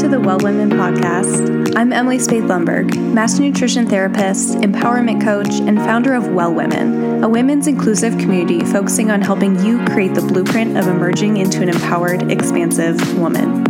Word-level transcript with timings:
to 0.00 0.08
the 0.08 0.18
Well 0.18 0.38
Women 0.38 0.70
podcast. 0.70 1.76
I'm 1.76 1.92
Emily 1.92 2.16
Spaeth 2.16 2.46
Lumberg, 2.46 2.96
master 3.12 3.42
nutrition 3.42 3.86
therapist, 3.86 4.56
empowerment 4.56 5.22
coach, 5.22 5.60
and 5.60 5.76
founder 5.76 6.14
of 6.14 6.28
Well 6.28 6.54
Women, 6.54 7.22
a 7.22 7.28
women's 7.28 7.66
inclusive 7.66 8.16
community 8.16 8.64
focusing 8.64 9.10
on 9.10 9.20
helping 9.20 9.62
you 9.62 9.84
create 9.84 10.14
the 10.14 10.22
blueprint 10.22 10.78
of 10.78 10.86
emerging 10.86 11.36
into 11.36 11.60
an 11.60 11.68
empowered, 11.68 12.32
expansive 12.32 13.18
woman. 13.18 13.68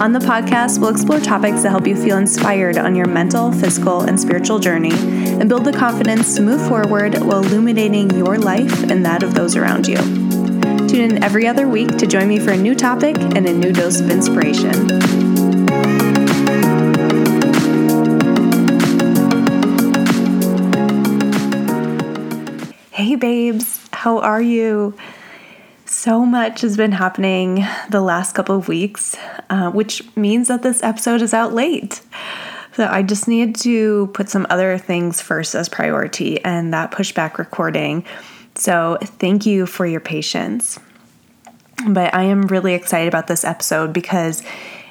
On 0.00 0.14
the 0.14 0.18
podcast, 0.18 0.80
we'll 0.80 0.88
explore 0.88 1.20
topics 1.20 1.62
that 1.62 1.68
help 1.68 1.86
you 1.86 1.94
feel 1.94 2.16
inspired 2.16 2.78
on 2.78 2.96
your 2.96 3.06
mental, 3.06 3.52
physical, 3.52 4.00
and 4.00 4.18
spiritual 4.18 4.60
journey 4.60 4.94
and 4.94 5.46
build 5.46 5.66
the 5.66 5.74
confidence 5.74 6.36
to 6.36 6.42
move 6.42 6.66
forward 6.68 7.20
while 7.20 7.44
illuminating 7.44 8.10
your 8.12 8.38
life 8.38 8.84
and 8.84 9.04
that 9.04 9.22
of 9.22 9.34
those 9.34 9.56
around 9.56 9.86
you. 9.86 9.98
Tune 10.88 11.02
in 11.02 11.22
every 11.22 11.46
other 11.46 11.68
week 11.68 11.98
to 11.98 12.06
join 12.06 12.28
me 12.28 12.38
for 12.38 12.52
a 12.52 12.56
new 12.56 12.74
topic 12.74 13.18
and 13.18 13.46
a 13.46 13.52
new 13.52 13.72
dose 13.72 14.00
of 14.00 14.10
inspiration. 14.10 15.29
Babes, 23.20 23.88
how 23.92 24.18
are 24.18 24.42
you? 24.42 24.94
So 25.86 26.24
much 26.24 26.60
has 26.60 26.76
been 26.76 26.92
happening 26.92 27.64
the 27.90 28.00
last 28.00 28.34
couple 28.34 28.56
of 28.56 28.68
weeks, 28.68 29.16
uh, 29.50 29.70
which 29.70 30.04
means 30.16 30.48
that 30.48 30.62
this 30.62 30.82
episode 30.82 31.20
is 31.20 31.34
out 31.34 31.52
late. 31.52 32.00
So 32.74 32.86
I 32.86 33.02
just 33.02 33.28
needed 33.28 33.56
to 33.62 34.06
put 34.14 34.28
some 34.28 34.46
other 34.48 34.78
things 34.78 35.20
first 35.20 35.54
as 35.54 35.68
priority, 35.68 36.42
and 36.44 36.72
that 36.72 36.92
push 36.92 37.12
back 37.12 37.38
recording 37.38 38.04
so, 38.54 38.98
thank 39.00 39.46
you 39.46 39.64
for 39.64 39.86
your 39.86 40.00
patience. 40.00 40.78
But 41.88 42.14
I 42.14 42.24
am 42.24 42.42
really 42.42 42.74
excited 42.74 43.08
about 43.08 43.26
this 43.26 43.44
episode 43.44 43.92
because 43.92 44.42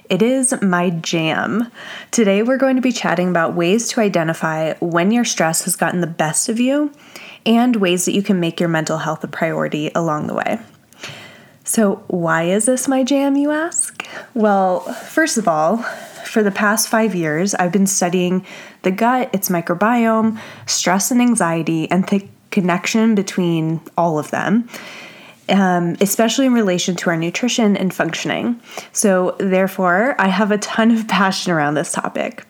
it 0.10 0.22
is 0.22 0.60
my 0.62 0.90
jam. 0.90 1.72
Today, 2.12 2.42
we're 2.42 2.58
going 2.58 2.76
to 2.76 2.82
be 2.82 2.92
chatting 2.92 3.30
about 3.30 3.54
ways 3.54 3.88
to 3.90 4.02
identify 4.02 4.74
when 4.76 5.12
your 5.12 5.24
stress 5.24 5.66
has 5.66 5.76
gotten 5.76 6.02
the 6.02 6.08
best 6.08 6.50
of 6.50 6.60
you 6.60 6.92
and 7.46 7.76
ways 7.76 8.06
that 8.06 8.14
you 8.14 8.24
can 8.24 8.40
make 8.40 8.60
your 8.60 8.70
mental 8.70 8.98
health 8.98 9.24
a 9.24 9.28
priority 9.28 9.92
along 9.94 10.28
the 10.28 10.34
way. 10.34 10.60
So, 11.64 12.04
why 12.08 12.46
is 12.46 12.66
this 12.66 12.88
my 12.88 13.04
jam, 13.04 13.36
you 13.36 13.52
ask? 13.52 14.08
Well, 14.34 14.80
first 14.80 15.38
of 15.38 15.48
all, 15.48 15.78
for 15.78 16.42
the 16.42 16.52
past 16.52 16.90
five 16.90 17.14
years, 17.14 17.54
I've 17.54 17.72
been 17.72 17.88
studying 17.88 18.44
the 18.82 18.92
gut, 18.92 19.30
its 19.34 19.50
microbiome, 19.50 20.40
stress 20.66 21.12
and 21.12 21.22
anxiety, 21.22 21.90
and 21.92 22.08
the 22.08 22.28
connection 22.50 23.14
between 23.14 23.82
all 23.96 24.18
of 24.18 24.32
them. 24.32 24.68
Um, 25.50 25.96
especially 26.00 26.46
in 26.46 26.54
relation 26.54 26.96
to 26.98 27.10
our 27.10 27.18
nutrition 27.18 27.76
and 27.76 27.92
functioning. 27.92 28.62
So, 28.92 29.36
therefore, 29.40 30.16
I 30.20 30.28
have 30.28 30.52
a 30.52 30.60
ton 30.60 30.92
of 30.92 31.08
passion 31.08 31.52
around 31.52 31.74
this 31.74 31.92
topic. 31.92 32.46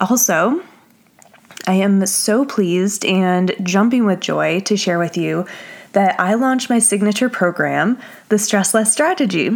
Also, 0.00 0.62
I 1.66 1.74
am 1.74 2.04
so 2.06 2.44
pleased 2.44 3.04
and 3.04 3.54
jumping 3.62 4.04
with 4.04 4.20
joy 4.20 4.60
to 4.60 4.76
share 4.76 4.98
with 4.98 5.16
you 5.16 5.46
that 5.92 6.18
I 6.20 6.34
launched 6.34 6.70
my 6.70 6.78
signature 6.78 7.28
program, 7.28 7.98
the 8.28 8.38
Stress 8.38 8.74
Less 8.74 8.92
Strategy. 8.92 9.50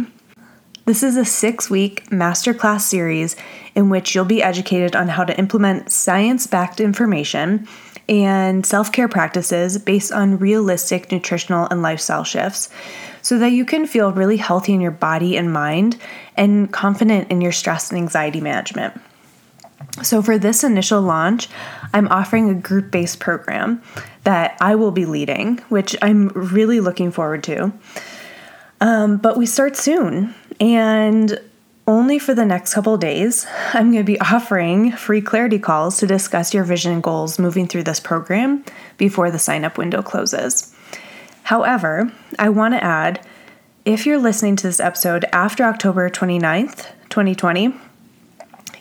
This 0.85 1.01
is 1.01 1.15
a 1.15 1.25
six 1.25 1.69
week 1.69 2.09
masterclass 2.09 2.81
series 2.81 3.35
in 3.73 3.89
which 3.89 4.13
you'll 4.13 4.25
be 4.25 4.43
educated 4.43 4.95
on 4.95 5.07
how 5.07 5.23
to 5.23 5.37
implement 5.39 5.91
science 5.91 6.45
backed 6.45 6.79
information 6.79 7.67
and 8.09 8.65
self 8.65 8.91
care 8.91 9.07
practices 9.07 9.77
based 9.77 10.11
on 10.11 10.39
realistic 10.39 11.11
nutritional 11.11 11.67
and 11.67 11.81
lifestyle 11.81 12.23
shifts 12.23 12.69
so 13.21 13.39
that 13.39 13.51
you 13.51 13.65
can 13.65 13.87
feel 13.87 14.11
really 14.11 14.37
healthy 14.37 14.73
in 14.73 14.81
your 14.81 14.91
body 14.91 15.37
and 15.37 15.51
mind 15.51 15.97
and 16.35 16.71
confident 16.71 17.31
in 17.31 17.41
your 17.41 17.51
stress 17.51 17.89
and 17.89 17.97
anxiety 17.97 18.41
management. 18.41 18.99
So, 20.01 20.21
for 20.21 20.37
this 20.37 20.63
initial 20.63 21.01
launch, 21.01 21.47
I'm 21.93 22.07
offering 22.07 22.49
a 22.49 22.55
group 22.55 22.91
based 22.91 23.19
program 23.19 23.81
that 24.23 24.57
I 24.59 24.75
will 24.75 24.91
be 24.91 25.05
leading, 25.05 25.59
which 25.69 25.95
I'm 26.01 26.29
really 26.29 26.79
looking 26.79 27.11
forward 27.11 27.43
to. 27.43 27.71
Um, 28.81 29.17
but 29.17 29.37
we 29.37 29.45
start 29.45 29.77
soon, 29.77 30.33
and 30.59 31.39
only 31.85 32.17
for 32.17 32.33
the 32.33 32.45
next 32.45 32.73
couple 32.73 32.97
days, 32.97 33.45
I'm 33.73 33.91
going 33.91 34.03
to 34.05 34.11
be 34.11 34.19
offering 34.19 34.93
free 34.93 35.21
clarity 35.21 35.59
calls 35.59 35.97
to 35.97 36.07
discuss 36.07 36.53
your 36.53 36.63
vision 36.63 37.01
goals 37.01 37.37
moving 37.37 37.67
through 37.67 37.83
this 37.83 37.99
program 37.99 38.63
before 38.97 39.31
the 39.31 39.39
sign 39.39 39.65
up 39.65 39.77
window 39.77 40.01
closes. 40.01 40.73
However, 41.43 42.11
I 42.39 42.49
want 42.49 42.73
to 42.73 42.83
add 42.83 43.25
if 43.83 44.05
you're 44.05 44.17
listening 44.17 44.55
to 44.57 44.67
this 44.67 44.79
episode 44.79 45.25
after 45.33 45.65
October 45.65 46.09
29th, 46.09 46.87
2020, 47.09 47.75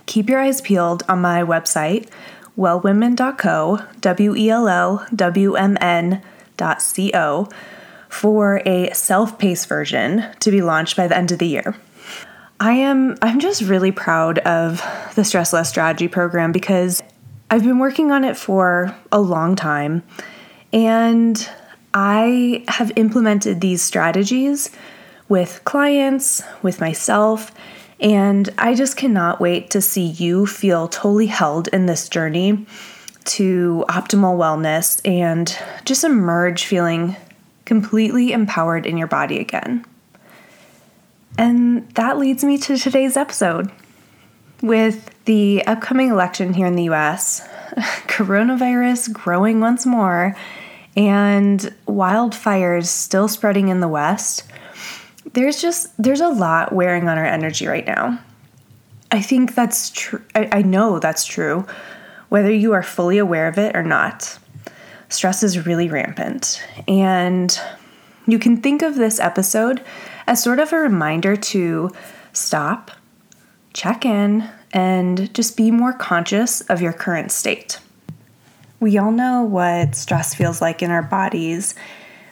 keep 0.06 0.28
your 0.28 0.40
eyes 0.40 0.60
peeled 0.60 1.02
on 1.08 1.20
my 1.20 1.42
website, 1.42 2.08
wellwmn.co, 2.56 3.80
W 4.00 4.36
E 4.36 4.50
L 4.50 4.68
L 4.68 5.06
W 5.12 5.54
M 5.56 5.76
N.co, 5.80 7.48
for 8.08 8.62
a 8.64 8.92
self 8.94 9.38
paced 9.38 9.68
version 9.68 10.26
to 10.38 10.52
be 10.52 10.62
launched 10.62 10.96
by 10.96 11.08
the 11.08 11.16
end 11.16 11.32
of 11.32 11.40
the 11.40 11.48
year. 11.48 11.74
I 12.62 12.74
am 12.74 13.16
I'm 13.20 13.40
just 13.40 13.62
really 13.62 13.90
proud 13.90 14.38
of 14.38 14.80
the 15.16 15.24
Stress 15.24 15.52
Less 15.52 15.68
Strategy 15.68 16.06
program 16.06 16.52
because 16.52 17.02
I've 17.50 17.64
been 17.64 17.80
working 17.80 18.12
on 18.12 18.22
it 18.22 18.36
for 18.36 18.94
a 19.10 19.20
long 19.20 19.56
time 19.56 20.04
and 20.72 21.50
I 21.92 22.62
have 22.68 22.92
implemented 22.94 23.60
these 23.60 23.82
strategies 23.82 24.70
with 25.28 25.60
clients, 25.64 26.40
with 26.62 26.80
myself, 26.80 27.50
and 27.98 28.48
I 28.58 28.76
just 28.76 28.96
cannot 28.96 29.40
wait 29.40 29.70
to 29.70 29.80
see 29.80 30.06
you 30.06 30.46
feel 30.46 30.86
totally 30.86 31.26
held 31.26 31.66
in 31.66 31.86
this 31.86 32.08
journey 32.08 32.64
to 33.24 33.84
optimal 33.88 34.38
wellness 34.38 35.00
and 35.04 35.58
just 35.84 36.04
emerge 36.04 36.62
feeling 36.62 37.16
completely 37.64 38.30
empowered 38.30 38.86
in 38.86 38.96
your 38.96 39.08
body 39.08 39.40
again. 39.40 39.84
And 41.38 41.88
that 41.94 42.18
leads 42.18 42.44
me 42.44 42.58
to 42.58 42.76
today's 42.76 43.16
episode. 43.16 43.70
With 44.60 45.10
the 45.24 45.64
upcoming 45.66 46.10
election 46.10 46.54
here 46.54 46.66
in 46.66 46.76
the 46.76 46.84
US, 46.90 47.40
coronavirus 48.06 49.12
growing 49.12 49.60
once 49.60 49.86
more, 49.86 50.36
and 50.96 51.74
wildfires 51.86 52.86
still 52.86 53.28
spreading 53.28 53.68
in 53.68 53.80
the 53.80 53.88
West, 53.88 54.44
there's 55.32 55.60
just 55.60 55.90
there's 56.00 56.20
a 56.20 56.28
lot 56.28 56.72
wearing 56.72 57.08
on 57.08 57.18
our 57.18 57.24
energy 57.24 57.66
right 57.66 57.86
now. 57.86 58.20
I 59.10 59.20
think 59.20 59.54
that's 59.54 59.90
true. 59.90 60.22
I, 60.34 60.48
I 60.52 60.62
know 60.62 60.98
that's 60.98 61.24
true, 61.24 61.66
whether 62.28 62.52
you 62.52 62.72
are 62.72 62.82
fully 62.82 63.18
aware 63.18 63.48
of 63.48 63.58
it 63.58 63.74
or 63.74 63.82
not. 63.82 64.38
Stress 65.08 65.42
is 65.42 65.66
really 65.66 65.88
rampant, 65.88 66.62
and 66.88 67.58
you 68.26 68.38
can 68.38 68.58
think 68.58 68.82
of 68.82 68.94
this 68.94 69.18
episode 69.20 69.82
as 70.32 70.42
sort 70.42 70.58
of 70.58 70.72
a 70.72 70.78
reminder 70.78 71.36
to 71.36 71.90
stop, 72.32 72.90
check 73.74 74.06
in, 74.06 74.48
and 74.72 75.32
just 75.34 75.58
be 75.58 75.70
more 75.70 75.92
conscious 75.92 76.62
of 76.62 76.80
your 76.80 76.94
current 76.94 77.30
state. 77.30 77.78
We 78.80 78.96
all 78.96 79.12
know 79.12 79.42
what 79.42 79.94
stress 79.94 80.34
feels 80.34 80.62
like 80.62 80.80
in 80.80 80.90
our 80.90 81.02
bodies. 81.02 81.74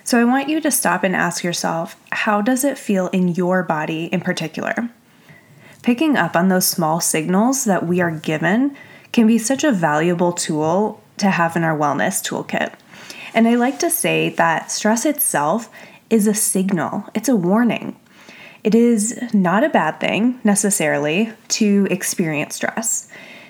So 0.02 0.18
I 0.18 0.24
want 0.24 0.48
you 0.48 0.62
to 0.62 0.70
stop 0.70 1.04
and 1.04 1.14
ask 1.14 1.44
yourself 1.44 1.94
how 2.10 2.40
does 2.40 2.64
it 2.64 2.78
feel 2.78 3.08
in 3.08 3.28
your 3.28 3.62
body 3.62 4.06
in 4.06 4.22
particular? 4.22 4.88
Picking 5.82 6.16
up 6.16 6.34
on 6.34 6.48
those 6.48 6.66
small 6.66 7.02
signals 7.02 7.64
that 7.66 7.86
we 7.86 8.00
are 8.00 8.10
given 8.10 8.74
can 9.12 9.26
be 9.26 9.36
such 9.36 9.62
a 9.62 9.72
valuable 9.72 10.32
tool 10.32 11.02
to 11.18 11.28
have 11.28 11.54
in 11.54 11.64
our 11.64 11.76
wellness 11.76 12.26
toolkit. 12.26 12.72
And 13.34 13.46
I 13.46 13.56
like 13.56 13.78
to 13.80 13.90
say 13.90 14.30
that 14.30 14.70
stress 14.70 15.04
itself 15.04 15.68
is 16.10 16.26
a 16.26 16.34
signal, 16.34 17.08
it's 17.14 17.28
a 17.28 17.36
warning. 17.36 17.96
It 18.62 18.74
is 18.74 19.18
not 19.32 19.64
a 19.64 19.70
bad 19.70 20.00
thing 20.00 20.38
necessarily 20.44 21.32
to 21.48 21.86
experience 21.90 22.56
stress. 22.56 23.08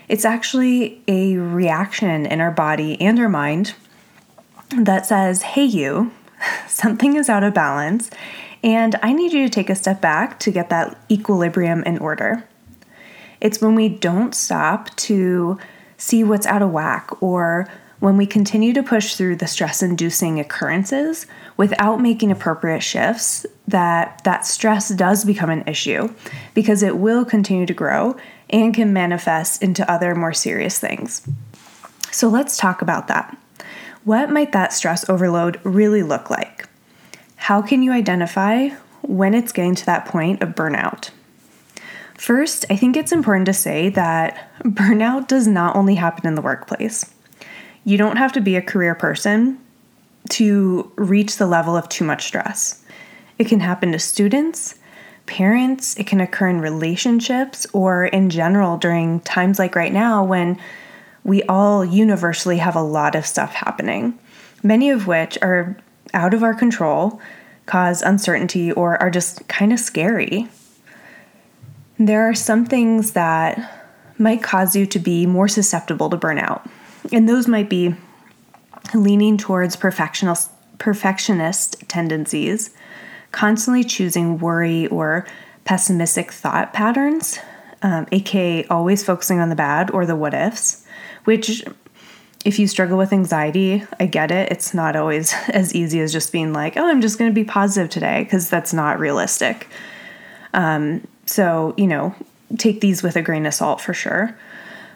It's 0.09 0.25
actually 0.25 1.03
a 1.09 1.37
reaction 1.37 2.27
in 2.27 2.41
our 2.41 2.51
body 2.53 3.01
and 3.01 3.19
our 3.19 3.29
mind 3.29 3.75
that 4.77 5.07
says, 5.07 5.43
hey, 5.43 5.65
you, 5.65 6.13
something 6.69 7.17
is 7.17 7.29
out 7.29 7.43
of 7.43 7.55
balance, 7.55 8.11
and 8.63 8.95
I 9.03 9.13
need 9.13 9.33
you 9.33 9.47
to 9.47 9.51
take 9.51 9.71
a 9.71 9.75
step 9.75 10.01
back 10.01 10.39
to 10.41 10.51
get 10.51 10.69
that 10.71 10.97
equilibrium 11.11 11.83
in 11.85 11.99
order. 11.99 12.45
It's 13.41 13.61
when 13.61 13.75
we 13.75 13.89
don't 13.89 14.35
stop 14.35 14.95
to 14.97 15.59
see 15.97 16.23
what's 16.23 16.47
out 16.47 16.63
of 16.63 16.71
whack 16.71 17.23
or 17.23 17.69
when 18.01 18.17
we 18.17 18.27
continue 18.27 18.73
to 18.73 18.83
push 18.83 19.15
through 19.15 19.37
the 19.37 19.47
stress 19.47 19.83
inducing 19.83 20.41
occurrences 20.41 21.27
without 21.57 22.01
making 22.01 22.33
appropriate 22.33 22.83
shifts 22.83 23.47
that 23.69 24.23
that 24.25 24.45
stress 24.45 24.89
does 24.89 25.25
become 25.25 25.51
an 25.51 25.63
issue 25.67 26.13
because 26.55 26.83
it 26.83 26.97
will 26.97 27.25
continue 27.25 27.67
to 27.67 27.75
grow 27.75 28.17
and 28.49 28.75
can 28.75 28.93
manifest 28.93 29.63
into 29.63 29.89
other 29.91 30.15
more 30.15 30.33
serious 30.33 30.79
things. 30.79 31.23
So 32.11 32.29
let's 32.29 32.57
talk 32.57 32.83
about 32.83 33.07
that. 33.09 33.37
What 34.05 34.31
might 34.31 34.53
that 34.53 34.73
stress 34.73 35.09
overload 35.09 35.61
really 35.63 36.03
look 36.03 36.31
like? 36.31 36.67
How 37.37 37.63
can 37.63 37.83
you 37.83 37.93
identify 37.93 38.71
when 39.03 39.35
it's 39.35 39.53
getting 39.53 39.75
to 39.75 39.87
that 39.87 40.07
point 40.07 40.43
of 40.43 40.51
burnout? 40.51 41.11
First, 42.17 42.65
I 42.71 42.77
think 42.77 42.97
it's 42.97 43.13
important 43.13 43.47
to 43.47 43.53
say 43.53 43.91
that 43.91 44.51
burnout 44.65 45.29
does 45.29 45.47
not 45.47 45.77
only 45.77 45.95
happen 45.95 46.27
in 46.27 46.35
the 46.35 46.43
workplace. 46.43 47.15
You 47.85 47.97
don't 47.97 48.17
have 48.17 48.33
to 48.33 48.41
be 48.41 48.57
a 48.57 48.63
career 48.63 48.95
person 48.95 49.59
to 50.31 50.93
reach 50.97 51.37
the 51.37 51.47
level 51.47 51.77
of 51.77 51.89
too 51.89 52.05
much 52.05 52.25
stress. 52.27 52.85
It 53.39 53.49
can 53.49 53.61
happen 53.61 53.93
to 53.93 53.99
students, 53.99 54.75
parents, 55.27 55.97
it 55.99 56.07
can 56.07 56.21
occur 56.21 56.49
in 56.49 56.61
relationships, 56.61 57.67
or 57.73 58.05
in 58.07 58.29
general 58.29 58.77
during 58.77 59.21
times 59.21 59.59
like 59.59 59.75
right 59.75 59.93
now 59.93 60.23
when 60.23 60.61
we 61.25 61.43
all 61.45 61.85
universally 61.85 62.59
have 62.59 62.77
a 62.77 62.83
lot 62.83 63.15
of 63.15 63.27
stuff 63.27 63.55
happening, 63.55 64.19
many 64.63 64.91
of 64.91 65.07
which 65.07 65.39
are 65.43 65.77
out 66.13 66.35
of 66.35 66.43
our 66.43 66.55
control, 66.55 67.21
cause 67.67 68.03
uncertainty, 68.03 68.73
or 68.73 69.01
are 69.01 69.11
just 69.11 69.47
kind 69.49 69.73
of 69.73 69.79
scary. 69.79 70.49
There 71.99 72.29
are 72.29 72.35
some 72.35 72.67
things 72.67 73.13
that 73.13 73.87
might 74.19 74.43
cause 74.43 74.75
you 74.75 74.87
to 74.87 74.99
be 74.99 75.27
more 75.27 75.49
susceptible 75.49 76.11
to 76.11 76.17
burnout, 76.17 76.69
and 77.13 77.29
those 77.29 77.47
might 77.49 77.69
be 77.69 77.95
leaning 78.95 79.37
towards 79.37 79.77
perfectionist, 79.77 80.51
tendencies, 81.89 82.71
constantly 83.33 83.85
choosing 83.85 84.39
worry 84.39 84.87
or 84.89 85.27
pessimistic 85.65 86.33
thought 86.33 86.73
patterns, 86.73 87.39
um, 87.83 88.07
aka 88.13 88.65
always 88.67 89.05
focusing 89.05 89.41
on 89.41 89.49
the 89.49 89.57
bad 89.57 89.91
or 89.91 90.05
the 90.07 90.17
what 90.17 90.35
ifs, 90.35 90.85
which 91.25 91.65
if 92.45 92.59
you 92.59 92.67
struggle 92.67 92.97
with 92.97 93.13
anxiety, 93.13 93.85
I 93.99 94.07
get 94.07 94.31
it. 94.31 94.51
It's 94.51 94.73
not 94.73 94.97
always 94.97 95.33
as 95.49 95.75
easy 95.75 96.01
as 96.01 96.13
just 96.13 96.33
being 96.33 96.53
like, 96.53 96.77
oh, 96.77 96.87
I'm 96.87 97.01
just 97.01 97.19
going 97.19 97.31
to 97.31 97.35
be 97.35 97.45
positive 97.45 97.91
today, 97.91 98.25
because 98.25 98.49
that's 98.49 98.73
not 98.73 98.99
realistic. 98.99 99.69
Um, 100.55 101.07
so, 101.27 101.75
you 101.77 101.87
know, 101.87 102.15
take 102.59 102.81
these 102.81 103.03
with 103.03 103.17
a 103.17 103.23
grain 103.23 103.47
of 103.47 103.55
salt 103.55 103.81
for 103.81 103.95
sure. 103.95 104.37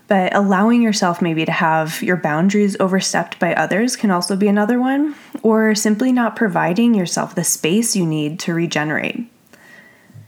But 0.07 0.35
allowing 0.35 0.83
yourself 0.83 1.23
maybe 1.23 1.45
to 1.47 1.53
have 1.53 2.03
your 2.03 2.17
boundaries 2.17 2.77
overstepped 2.79 3.39
by 3.39 3.55
others 3.55 3.97
can 3.97 4.11
also 4.11 4.37
be 4.37 4.49
another 4.49 4.79
one, 4.79 5.15
or 5.43 5.75
simply 5.75 6.13
not 6.13 6.37
providing 6.37 6.95
yourself 6.95 7.35
the 7.35 7.45
space 7.45 7.97
you 7.97 8.05
need 8.05 8.39
to 8.41 8.53
regenerate. 8.53 9.27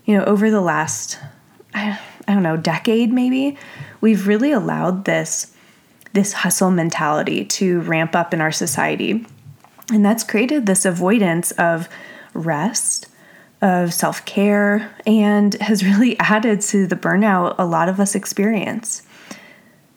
You 0.06 0.17
know, 0.17 0.25
over 0.25 0.50
the 0.50 0.62
last, 0.62 1.19
I 1.75 1.99
don't 2.26 2.43
know, 2.43 2.56
decade 2.56 3.12
maybe, 3.12 3.58
we've 4.00 4.26
really 4.26 4.52
allowed 4.52 5.05
this 5.05 5.52
this 6.17 6.32
hustle 6.32 6.70
mentality 6.70 7.44
to 7.44 7.81
ramp 7.82 8.17
up 8.17 8.32
in 8.32 8.40
our 8.40 8.50
society. 8.50 9.26
And 9.93 10.05
that's 10.05 10.25
created 10.25 10.64
this 10.64 10.87
avoidance 10.87 11.50
of 11.52 11.90
rest, 12.32 13.08
of 13.61 13.93
self 13.93 14.25
care, 14.25 14.90
and 15.06 15.55
has 15.61 15.84
really 15.90 16.19
added 16.19 16.62
to 16.62 16.87
the 16.87 16.96
burnout 16.96 17.55
a 17.58 17.67
lot 17.67 17.88
of 17.88 18.00
us 18.00 18.14
experience. 18.14 19.02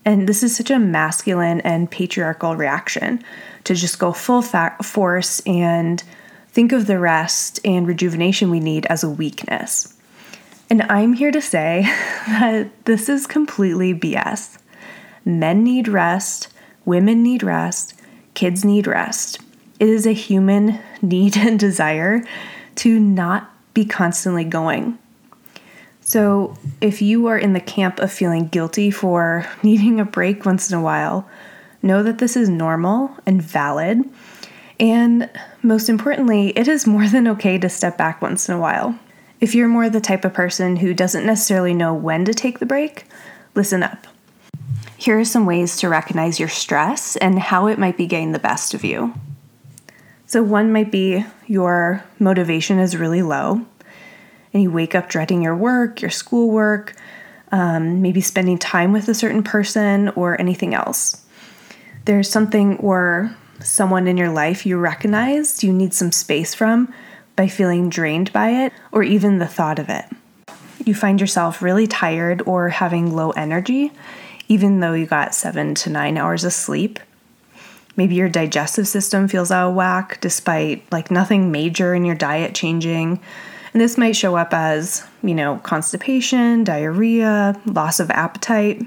And 0.06 0.28
this 0.28 0.44
is 0.44 0.56
such 0.56 0.72
a 0.72 0.80
masculine 0.80 1.62
and 1.62 1.92
patriarchal 1.92 2.56
reaction 2.56 3.24
to 3.66 3.76
just 3.76 4.00
go 4.00 4.14
full 4.14 4.42
force 4.42 5.40
and 5.42 6.04
think 6.48 6.72
of 6.72 6.88
the 6.88 7.00
rest 7.00 7.60
and 7.64 7.88
rejuvenation 7.88 8.50
we 8.50 8.60
need 8.60 8.86
as 8.88 9.04
a 9.04 9.10
weakness. 9.10 9.96
And 10.70 10.84
I'm 10.84 11.14
here 11.14 11.32
to 11.32 11.42
say 11.42 11.82
that 12.28 12.86
this 12.86 13.10
is 13.10 13.28
completely 13.28 13.94
BS. 13.94 14.58
Men 15.26 15.64
need 15.64 15.88
rest, 15.88 16.48
women 16.86 17.24
need 17.24 17.44
rest, 17.44 17.94
kids 18.34 18.64
need 18.64 18.88
rest. 18.88 19.40
It 19.80 19.90
is 19.90 20.06
a 20.06 20.14
human 20.14 20.80
need 21.02 21.38
and 21.38 21.60
desire 21.60 22.24
to 22.76 23.00
not 23.00 23.54
be 23.74 23.86
constantly 23.86 24.44
going. 24.44 24.98
So, 26.10 26.58
if 26.82 27.04
you 27.04 27.28
are 27.28 27.38
in 27.38 27.54
the 27.54 27.60
camp 27.60 28.00
of 28.00 28.12
feeling 28.12 28.48
guilty 28.48 28.90
for 28.90 29.46
needing 29.64 30.00
a 30.00 30.06
break 30.06 30.44
once 30.44 30.72
in 30.72 30.76
a 30.76 30.82
while, 30.82 31.30
know 31.84 32.02
that 32.02 32.18
this 32.18 32.36
is 32.36 32.50
normal 32.50 33.16
and 33.28 33.40
valid. 33.40 34.04
And 34.80 35.30
most 35.62 35.88
importantly, 35.88 36.48
it 36.58 36.68
is 36.68 36.88
more 36.88 37.08
than 37.08 37.28
okay 37.28 37.60
to 37.60 37.70
step 37.70 37.96
back 37.96 38.24
once 38.24 38.50
in 38.50 38.56
a 38.56 38.60
while. 38.60 38.98
If 39.40 39.54
you're 39.54 39.68
more 39.68 39.88
the 39.88 40.02
type 40.02 40.26
of 40.26 40.34
person 40.34 40.78
who 40.78 40.96
doesn't 40.96 41.28
necessarily 41.28 41.76
know 41.76 41.94
when 41.94 42.26
to 42.26 42.34
take 42.34 42.58
the 42.58 42.66
break, 42.66 43.06
listen 43.54 43.84
up. 43.84 44.08
Here 44.98 45.20
are 45.20 45.24
some 45.24 45.46
ways 45.46 45.78
to 45.78 45.90
recognize 45.90 46.40
your 46.40 46.50
stress 46.50 47.18
and 47.18 47.38
how 47.38 47.68
it 47.68 47.78
might 47.78 47.98
be 47.98 48.08
getting 48.08 48.32
the 48.32 48.40
best 48.40 48.74
of 48.74 48.84
you. 48.84 49.14
So, 50.26 50.42
one 50.42 50.74
might 50.74 50.92
be 50.92 51.24
your 51.46 52.04
motivation 52.18 52.80
is 52.80 52.98
really 52.98 53.22
low, 53.22 53.64
and 54.54 54.64
you 54.64 54.72
wake 54.72 54.96
up 54.96 55.10
dreading 55.10 55.42
your 55.42 55.56
work, 55.56 56.02
your 56.02 56.12
schoolwork, 56.12 56.96
um, 57.52 58.02
maybe 58.02 58.22
spending 58.22 58.58
time 58.58 58.92
with 58.92 59.08
a 59.08 59.14
certain 59.14 59.44
person 59.44 60.10
or 60.10 60.40
anything 60.40 60.74
else. 60.74 61.26
There's 62.06 62.30
something 62.30 62.78
or 62.78 63.36
someone 63.62 64.08
in 64.08 64.18
your 64.18 64.30
life 64.30 64.66
you 64.66 64.78
recognize 64.78 65.64
you 65.64 65.74
need 65.74 65.94
some 65.94 66.12
space 66.12 66.54
from 66.54 66.94
by 67.36 67.48
feeling 67.48 67.90
drained 67.90 68.32
by 68.34 68.50
it 68.50 68.74
or 68.92 69.04
even 69.04 69.40
the 69.40 69.48
thought 69.48 69.80
of 69.80 69.90
it. 69.90 70.06
You 70.86 70.96
find 70.96 71.20
yourself 71.20 71.62
really 71.62 71.88
tired 71.88 72.42
or 72.46 72.70
having 72.70 73.14
low 73.16 73.32
energy, 73.32 73.92
even 74.48 74.80
though 74.80 74.94
you 74.94 75.06
got 75.06 75.36
seven 75.36 75.76
to 75.76 75.90
nine 75.90 76.18
hours 76.18 76.44
of 76.44 76.54
sleep. 76.54 77.00
Maybe 77.96 78.16
your 78.16 78.30
digestive 78.30 78.88
system 78.88 79.28
feels 79.28 79.52
out 79.52 79.70
of 79.70 79.76
whack 79.76 80.20
despite 80.22 80.90
like 80.92 81.12
nothing 81.12 81.52
major 81.52 81.94
in 81.94 82.06
your 82.06 82.16
diet 82.16 82.56
changing. 82.56 83.20
And 83.80 83.86
this 83.86 83.98
might 83.98 84.18
show 84.18 84.36
up 84.36 84.54
as, 84.54 85.08
you 85.24 85.34
know, 85.34 85.56
constipation, 85.64 86.66
diarrhea, 86.66 87.58
loss 87.66 88.02
of 88.02 88.12
appetite, 88.12 88.86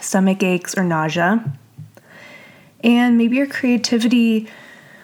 stomach 0.00 0.40
aches, 0.40 0.78
or 0.78 0.84
nausea. 0.84 1.44
And 2.84 3.18
maybe 3.18 3.34
your 3.34 3.48
creativity 3.48 4.48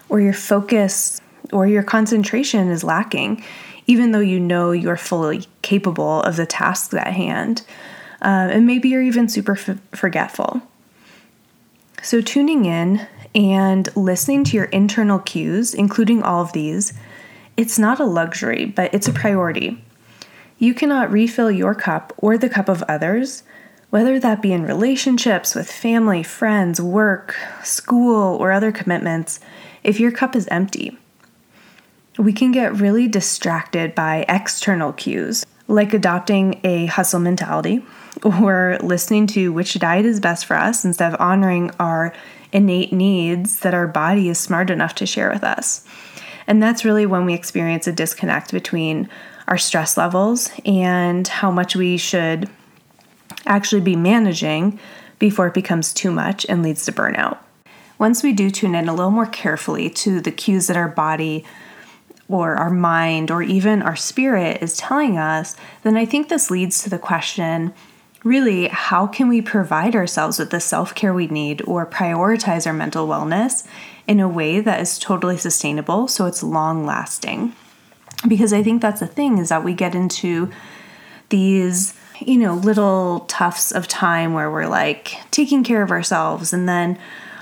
or 0.07 0.21
your 0.21 0.31
focus 0.31 1.19
or 1.51 1.67
your 1.67 1.83
concentration 1.83 2.69
is 2.69 2.85
lacking, 2.85 3.43
even 3.85 4.13
though 4.13 4.21
you 4.21 4.39
know 4.39 4.71
you're 4.71 4.95
fully 4.95 5.45
capable 5.61 6.21
of 6.21 6.37
the 6.37 6.45
tasks 6.45 6.93
at 6.93 7.07
hand. 7.07 7.63
Uh, 8.21 8.47
and 8.49 8.65
maybe 8.65 8.87
you're 8.87 9.03
even 9.03 9.27
super 9.27 9.57
f- 9.57 9.77
forgetful. 9.91 10.61
So, 12.01 12.21
tuning 12.21 12.63
in 12.63 13.05
and 13.35 13.93
listening 13.93 14.45
to 14.45 14.55
your 14.55 14.67
internal 14.67 15.19
cues, 15.19 15.73
including 15.73 16.23
all 16.23 16.41
of 16.41 16.53
these, 16.53 16.93
it's 17.61 17.77
not 17.77 17.99
a 17.99 18.05
luxury, 18.05 18.65
but 18.65 18.91
it's 18.91 19.07
a 19.07 19.13
priority. 19.13 19.83
You 20.57 20.73
cannot 20.73 21.11
refill 21.11 21.51
your 21.51 21.75
cup 21.75 22.11
or 22.17 22.35
the 22.35 22.49
cup 22.49 22.67
of 22.67 22.81
others, 22.83 23.43
whether 23.91 24.19
that 24.19 24.41
be 24.41 24.51
in 24.51 24.63
relationships 24.63 25.53
with 25.53 25.71
family, 25.71 26.23
friends, 26.23 26.81
work, 26.81 27.35
school, 27.63 28.35
or 28.37 28.51
other 28.51 28.71
commitments, 28.71 29.39
if 29.83 29.99
your 29.99 30.11
cup 30.11 30.35
is 30.35 30.47
empty. 30.47 30.97
We 32.17 32.33
can 32.33 32.51
get 32.51 32.73
really 32.73 33.07
distracted 33.07 33.93
by 33.93 34.25
external 34.27 34.91
cues, 34.91 35.45
like 35.67 35.93
adopting 35.93 36.59
a 36.63 36.87
hustle 36.87 37.19
mentality 37.19 37.85
or 38.23 38.79
listening 38.81 39.27
to 39.27 39.53
which 39.53 39.77
diet 39.77 40.07
is 40.07 40.19
best 40.19 40.47
for 40.47 40.55
us 40.55 40.83
instead 40.83 41.13
of 41.13 41.21
honoring 41.21 41.69
our 41.79 42.11
innate 42.51 42.91
needs 42.91 43.59
that 43.59 43.75
our 43.75 43.87
body 43.87 44.29
is 44.29 44.39
smart 44.39 44.71
enough 44.71 44.95
to 44.95 45.05
share 45.05 45.29
with 45.29 45.43
us. 45.43 45.85
And 46.51 46.61
that's 46.61 46.83
really 46.83 47.05
when 47.05 47.25
we 47.25 47.33
experience 47.33 47.87
a 47.87 47.93
disconnect 47.93 48.51
between 48.51 49.07
our 49.47 49.57
stress 49.57 49.95
levels 49.95 50.51
and 50.65 51.25
how 51.25 51.49
much 51.49 51.77
we 51.77 51.95
should 51.95 52.49
actually 53.45 53.79
be 53.79 53.95
managing 53.95 54.77
before 55.17 55.47
it 55.47 55.53
becomes 55.53 55.93
too 55.93 56.11
much 56.11 56.45
and 56.49 56.61
leads 56.61 56.83
to 56.83 56.91
burnout. 56.91 57.37
Once 57.97 58.21
we 58.21 58.33
do 58.33 58.51
tune 58.51 58.75
in 58.75 58.89
a 58.89 58.93
little 58.93 59.11
more 59.11 59.27
carefully 59.27 59.89
to 59.91 60.19
the 60.19 60.29
cues 60.29 60.67
that 60.67 60.75
our 60.75 60.89
body 60.89 61.45
or 62.27 62.55
our 62.55 62.69
mind 62.69 63.31
or 63.31 63.41
even 63.41 63.81
our 63.81 63.95
spirit 63.95 64.61
is 64.61 64.75
telling 64.75 65.17
us, 65.17 65.55
then 65.83 65.95
I 65.95 66.03
think 66.03 66.27
this 66.27 66.51
leads 66.51 66.83
to 66.83 66.89
the 66.89 66.99
question 66.99 67.73
really, 68.25 68.67
how 68.67 69.07
can 69.07 69.29
we 69.29 69.41
provide 69.41 69.95
ourselves 69.95 70.37
with 70.37 70.49
the 70.49 70.59
self 70.59 70.93
care 70.95 71.13
we 71.13 71.27
need 71.27 71.61
or 71.65 71.85
prioritize 71.85 72.67
our 72.67 72.73
mental 72.73 73.07
wellness 73.07 73.65
in 74.07 74.19
a 74.19 74.27
way 74.27 74.59
that 74.59 74.81
is 74.81 74.99
totally 74.99 75.37
sustainable 75.37 76.07
so 76.07 76.25
it's 76.25 76.43
long 76.43 76.85
lasting? 76.85 77.55
Because 78.27 78.53
I 78.53 78.61
think 78.63 78.81
that's 78.81 78.99
the 78.99 79.07
thing 79.07 79.37
is 79.37 79.49
that 79.49 79.63
we 79.63 79.73
get 79.73 79.95
into 79.95 80.51
these, 81.29 81.93
you 82.19 82.37
know, 82.37 82.53
little 82.53 83.21
tufts 83.21 83.71
of 83.71 83.87
time 83.87 84.33
where 84.33 84.51
we're 84.51 84.67
like 84.67 85.17
taking 85.31 85.63
care 85.63 85.81
of 85.81 85.91
ourselves 85.91 86.53
and 86.53 86.69
then 86.69 86.99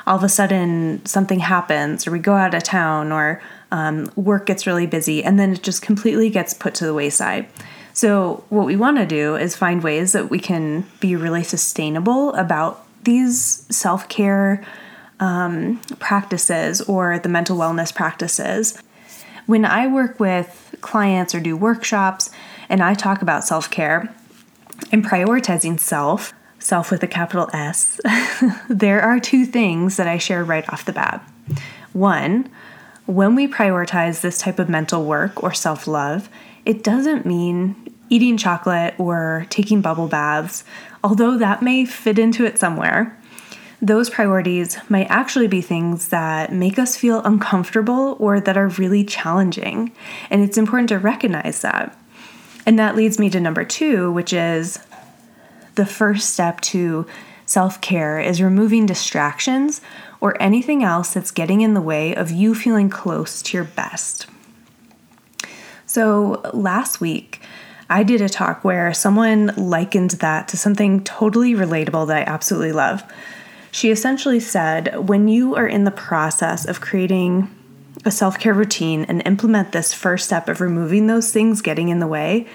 all 0.07 0.17
of 0.17 0.23
a 0.23 0.29
sudden 0.29 1.05
something 1.05 1.39
happens 1.39 2.07
or 2.07 2.11
we 2.11 2.19
go 2.19 2.33
out 2.33 2.53
of 2.53 2.63
town 2.63 3.11
or 3.11 3.41
um, 3.71 4.11
work 4.15 4.45
gets 4.45 4.65
really 4.65 4.87
busy 4.87 5.23
and 5.23 5.39
then 5.39 5.53
it 5.53 5.61
just 5.61 5.81
completely 5.81 6.29
gets 6.29 6.53
put 6.53 6.73
to 6.75 6.85
the 6.85 6.93
wayside. 6.93 7.47
So, 7.93 8.43
what 8.49 8.65
we 8.65 8.75
want 8.75 8.97
to 8.97 9.05
do 9.05 9.35
is 9.35 9.55
find 9.55 9.83
ways 9.83 10.13
that 10.13 10.29
we 10.29 10.39
can 10.39 10.85
be 10.99 11.15
really 11.15 11.43
sustainable 11.43 12.33
about 12.33 12.85
these 13.03 13.65
self 13.75 14.07
care 14.07 14.65
um, 15.19 15.81
practices 15.99 16.81
or 16.81 17.19
the 17.19 17.29
mental 17.29 17.57
wellness 17.57 17.93
practices. 17.93 18.81
When 19.45 19.65
I 19.65 19.87
work 19.87 20.19
with 20.19 20.75
clients 20.81 21.33
or 21.33 21.39
do 21.39 21.57
workshops 21.57 22.29
and 22.69 22.81
I 22.81 22.93
talk 22.93 23.21
about 23.21 23.43
self 23.43 23.69
care, 23.69 24.13
and 24.91 25.05
prioritizing 25.05 25.79
self, 25.79 26.33
self 26.59 26.91
with 26.91 27.03
a 27.03 27.07
capital 27.07 27.49
S, 27.53 27.99
there 28.69 29.01
are 29.01 29.19
two 29.19 29.45
things 29.45 29.97
that 29.97 30.07
I 30.07 30.17
share 30.17 30.43
right 30.43 30.67
off 30.71 30.85
the 30.85 30.93
bat. 30.93 31.21
One, 31.93 32.49
when 33.05 33.35
we 33.35 33.47
prioritize 33.47 34.21
this 34.21 34.39
type 34.39 34.59
of 34.59 34.69
mental 34.69 35.03
work 35.05 35.43
or 35.43 35.53
self 35.53 35.87
love, 35.87 36.29
it 36.65 36.83
doesn't 36.83 37.25
mean 37.25 37.75
eating 38.09 38.37
chocolate 38.37 38.95
or 38.99 39.45
taking 39.49 39.81
bubble 39.81 40.07
baths, 40.07 40.63
although 41.03 41.37
that 41.37 41.61
may 41.61 41.85
fit 41.85 42.19
into 42.19 42.45
it 42.45 42.57
somewhere. 42.59 43.18
Those 43.81 44.09
priorities 44.09 44.77
might 44.89 45.07
actually 45.09 45.47
be 45.47 45.61
things 45.61 46.09
that 46.09 46.51
make 46.51 46.77
us 46.77 46.97
feel 46.97 47.21
uncomfortable 47.23 48.17
or 48.19 48.41
that 48.41 48.57
are 48.57 48.67
really 48.67 49.05
challenging. 49.05 49.93
And 50.29 50.41
it's 50.41 50.57
important 50.57 50.89
to 50.89 50.99
recognize 50.99 51.61
that. 51.61 51.97
And 52.65 52.77
that 52.77 52.95
leads 52.95 53.17
me 53.17 53.29
to 53.29 53.39
number 53.39 53.63
two, 53.63 54.11
which 54.11 54.33
is 54.33 54.79
the 55.75 55.85
first 55.85 56.33
step 56.33 56.59
to 56.61 57.07
self 57.45 57.79
care 57.81 58.19
is 58.19 58.41
removing 58.41 58.85
distractions 58.85 59.81
or 60.21 60.39
anything 60.41 60.83
else 60.83 61.13
that's 61.13 61.31
getting 61.31 61.61
in 61.61 61.73
the 61.73 61.81
way 61.81 62.13
of 62.13 62.31
you 62.31 62.53
feeling 62.53 62.89
close 62.89 63.41
to 63.41 63.57
your 63.57 63.63
best. 63.63 64.27
So, 65.85 66.41
last 66.53 67.01
week, 67.01 67.41
I 67.89 68.03
did 68.03 68.21
a 68.21 68.29
talk 68.29 68.63
where 68.63 68.93
someone 68.93 69.47
likened 69.57 70.11
that 70.11 70.47
to 70.49 70.57
something 70.57 71.03
totally 71.03 71.55
relatable 71.55 72.07
that 72.07 72.27
I 72.27 72.31
absolutely 72.31 72.73
love. 72.73 73.03
She 73.71 73.91
essentially 73.91 74.39
said, 74.39 75.07
when 75.07 75.27
you 75.27 75.55
are 75.55 75.67
in 75.67 75.83
the 75.83 75.91
process 75.91 76.65
of 76.65 76.81
creating 76.81 77.55
a 78.05 78.11
self 78.11 78.39
care 78.39 78.53
routine 78.53 79.05
and 79.05 79.21
implement 79.25 79.71
this 79.71 79.93
first 79.93 80.25
step 80.25 80.47
of 80.47 80.61
removing 80.61 81.07
those 81.07 81.31
things 81.31 81.61
getting 81.61 81.89
in 81.89 81.99
the 81.99 82.07
way, 82.07 82.47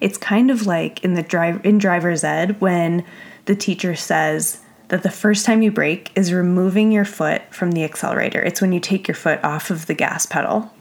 it's 0.00 0.18
kind 0.18 0.50
of 0.50 0.66
like 0.66 1.02
in 1.04 1.14
the 1.14 1.22
drive 1.22 1.64
in 1.64 1.78
driver's 1.78 2.24
ed 2.24 2.60
when 2.60 3.04
the 3.44 3.56
teacher 3.56 3.94
says, 3.94 4.60
that 4.88 5.02
the 5.02 5.10
first 5.10 5.44
time 5.44 5.62
you 5.62 5.70
brake 5.70 6.12
is 6.14 6.32
removing 6.32 6.92
your 6.92 7.04
foot 7.04 7.42
from 7.52 7.72
the 7.72 7.84
accelerator. 7.84 8.40
It's 8.40 8.60
when 8.60 8.72
you 8.72 8.80
take 8.80 9.08
your 9.08 9.14
foot 9.14 9.42
off 9.42 9.70
of 9.70 9.86
the 9.86 9.94
gas 9.94 10.26
pedal. 10.26 10.72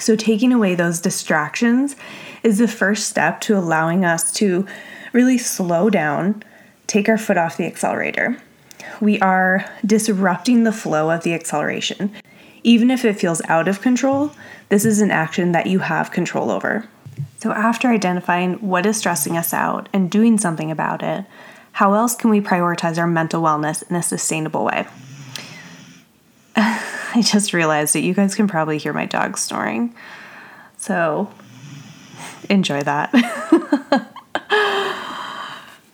So, 0.00 0.16
taking 0.16 0.52
away 0.52 0.74
those 0.74 1.00
distractions 1.00 1.96
is 2.42 2.58
the 2.58 2.68
first 2.68 3.08
step 3.08 3.40
to 3.42 3.56
allowing 3.56 4.04
us 4.04 4.32
to 4.34 4.66
really 5.12 5.36
slow 5.36 5.90
down, 5.90 6.42
take 6.86 7.08
our 7.08 7.18
foot 7.18 7.36
off 7.36 7.58
the 7.58 7.66
accelerator. 7.66 8.38
We 9.02 9.18
are 9.18 9.64
disrupting 9.84 10.62
the 10.62 10.70
flow 10.70 11.10
of 11.10 11.24
the 11.24 11.34
acceleration. 11.34 12.14
Even 12.62 12.88
if 12.88 13.04
it 13.04 13.18
feels 13.18 13.42
out 13.48 13.66
of 13.66 13.80
control, 13.80 14.30
this 14.68 14.84
is 14.84 15.00
an 15.00 15.10
action 15.10 15.50
that 15.50 15.66
you 15.66 15.80
have 15.80 16.12
control 16.12 16.52
over. 16.52 16.86
So, 17.38 17.50
after 17.50 17.88
identifying 17.88 18.54
what 18.58 18.86
is 18.86 18.98
stressing 18.98 19.36
us 19.36 19.52
out 19.52 19.88
and 19.92 20.08
doing 20.08 20.38
something 20.38 20.70
about 20.70 21.02
it, 21.02 21.24
how 21.72 21.94
else 21.94 22.14
can 22.14 22.30
we 22.30 22.40
prioritize 22.40 22.96
our 22.96 23.08
mental 23.08 23.42
wellness 23.42 23.82
in 23.90 23.96
a 23.96 24.04
sustainable 24.04 24.64
way? 24.64 24.86
I 26.56 27.22
just 27.24 27.52
realized 27.52 27.96
that 27.96 28.02
you 28.02 28.14
guys 28.14 28.36
can 28.36 28.46
probably 28.46 28.78
hear 28.78 28.92
my 28.92 29.06
dog 29.06 29.36
snoring. 29.36 29.96
So 30.76 31.28
enjoy 32.48 32.82
that. 32.82 34.12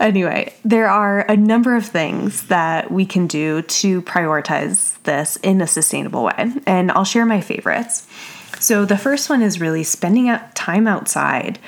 anyway, 0.00 0.54
there 0.64 0.88
are 0.88 1.20
a 1.20 1.36
number 1.36 1.76
of 1.76 1.86
things 1.86 2.44
that 2.44 2.90
we 2.90 3.06
can 3.06 3.26
do 3.26 3.62
to 3.62 4.02
prioritize 4.02 5.00
this 5.02 5.36
in 5.36 5.60
a 5.60 5.66
sustainable 5.66 6.24
way, 6.24 6.52
and 6.66 6.90
I'll 6.92 7.04
share 7.04 7.26
my 7.26 7.40
favorites. 7.40 8.06
So, 8.60 8.84
the 8.84 8.98
first 8.98 9.30
one 9.30 9.42
is 9.42 9.60
really 9.60 9.84
spending 9.84 10.36
time 10.54 10.88
outside 10.88 11.58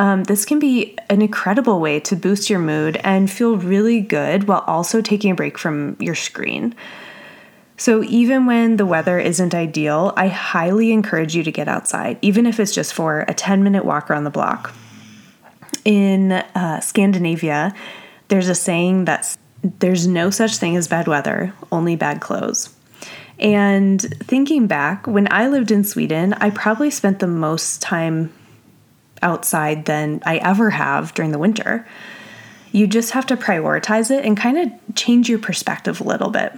um, 0.00 0.24
this 0.24 0.46
can 0.46 0.58
be 0.58 0.96
an 1.10 1.20
incredible 1.20 1.78
way 1.78 2.00
to 2.00 2.16
boost 2.16 2.48
your 2.48 2.58
mood 2.58 2.98
and 3.04 3.30
feel 3.30 3.58
really 3.58 4.00
good 4.00 4.48
while 4.48 4.64
also 4.66 5.02
taking 5.02 5.32
a 5.32 5.34
break 5.34 5.58
from 5.58 5.94
your 6.00 6.14
screen. 6.14 6.74
So, 7.76 8.02
even 8.04 8.46
when 8.46 8.78
the 8.78 8.86
weather 8.86 9.18
isn't 9.18 9.54
ideal, 9.54 10.14
I 10.16 10.28
highly 10.28 10.90
encourage 10.90 11.36
you 11.36 11.42
to 11.42 11.52
get 11.52 11.68
outside, 11.68 12.18
even 12.22 12.46
if 12.46 12.58
it's 12.58 12.74
just 12.74 12.94
for 12.94 13.26
a 13.28 13.34
10 13.34 13.62
minute 13.62 13.84
walk 13.84 14.10
around 14.10 14.24
the 14.24 14.30
block. 14.30 14.74
In 15.84 16.32
uh, 16.32 16.80
Scandinavia, 16.80 17.74
there's 18.28 18.48
a 18.48 18.54
saying 18.54 19.06
that 19.06 19.36
there's 19.62 20.06
no 20.06 20.30
such 20.30 20.56
thing 20.56 20.76
as 20.76 20.88
bad 20.88 21.06
weather, 21.06 21.52
only 21.70 21.96
bad 21.96 22.20
clothes. 22.20 22.74
And 23.38 24.00
thinking 24.00 24.66
back, 24.66 25.06
when 25.06 25.26
I 25.32 25.48
lived 25.48 25.70
in 25.70 25.84
Sweden, 25.84 26.34
I 26.34 26.50
probably 26.50 26.90
spent 26.90 27.18
the 27.18 27.26
most 27.26 27.80
time 27.80 28.32
outside 29.22 29.86
than 29.86 30.22
I 30.24 30.36
ever 30.38 30.70
have 30.70 31.14
during 31.14 31.32
the 31.32 31.38
winter. 31.38 31.86
You 32.72 32.86
just 32.86 33.12
have 33.12 33.26
to 33.26 33.36
prioritize 33.36 34.10
it 34.10 34.24
and 34.24 34.36
kind 34.36 34.58
of 34.58 34.94
change 34.94 35.28
your 35.28 35.38
perspective 35.38 36.00
a 36.00 36.04
little 36.04 36.30
bit. 36.30 36.52